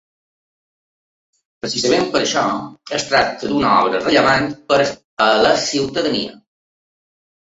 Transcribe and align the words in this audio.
Precisament 1.65 2.07
per 2.15 2.21
això, 2.23 2.45
es 2.99 3.05
tracta 3.11 3.51
d’una 3.51 3.75
obra 3.83 4.01
rellevant 4.07 4.49
per 4.73 4.81
a 5.27 5.29
la 5.47 5.53
ciutadania. 5.67 6.35